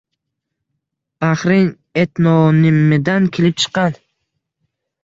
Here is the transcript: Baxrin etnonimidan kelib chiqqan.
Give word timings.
Baxrin 1.25 1.69
etnonimidan 2.05 3.31
kelib 3.39 3.63
chiqqan. 3.65 4.05